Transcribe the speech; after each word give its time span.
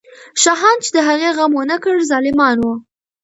شاهان 0.41 0.75
چې 0.83 0.89
د 0.95 0.97
هغې 1.07 1.29
غم 1.37 1.51
ونه 1.55 1.77
کړ، 1.83 1.95
ظالمان 2.09 2.57
وو. 2.61 2.73